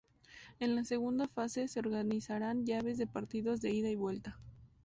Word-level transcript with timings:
En 0.59 0.73
la 0.75 0.83
segunda 0.83 1.27
fase, 1.27 1.67
se 1.67 1.77
organizarán 1.79 2.65
llaves 2.65 2.97
de 2.97 3.05
partidos 3.05 3.61
de 3.61 3.69
ida 3.71 3.91
y 3.91 3.95
vuelta. 3.95 4.39